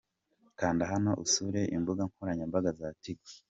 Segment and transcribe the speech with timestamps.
[0.59, 3.29] Kanda hano usure imbuga nkoranyambaga za Tigo:.